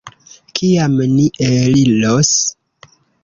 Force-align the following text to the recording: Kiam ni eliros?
Kiam 0.59 0.95
ni 1.17 1.27
eliros? 1.49 2.33